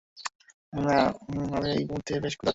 নাহ, 0.77 1.05
আমি 1.51 1.69
এই 1.71 1.83
মুহূর্তে 1.89 2.13
বেশ 2.23 2.33
ক্ষুধার্ত! 2.35 2.49